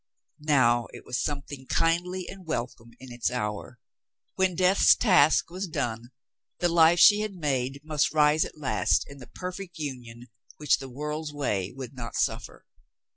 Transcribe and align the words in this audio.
Now, 0.47 0.87
It 0.95 1.05
was 1.05 1.21
something 1.21 1.67
kindly 1.67 2.27
and 2.27 2.47
welcome 2.47 2.89
in 2.99 3.11
its 3.11 3.29
hour. 3.29 3.77
When 4.33 4.55
death's 4.55 4.95
task 4.95 5.51
was 5.51 5.67
done, 5.67 6.09
the 6.57 6.69
life 6.69 6.97
she 6.97 7.19
had 7.19 7.35
made 7.35 7.81
must 7.83 8.11
rise 8.11 8.43
at 8.43 8.57
last 8.57 9.07
in 9.07 9.19
the 9.19 9.27
perfect 9.27 9.77
union 9.77 10.29
which 10.57 10.79
the 10.79 10.89
world's 10.89 11.31
way 11.31 11.71
would 11.75 11.93
not 11.93 12.15
suf 12.15 12.45
fer. 12.45 12.65